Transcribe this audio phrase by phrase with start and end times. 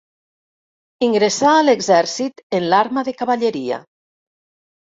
[1.07, 3.81] Ingressà a l'exèrcit en l'arma de Cavalleria.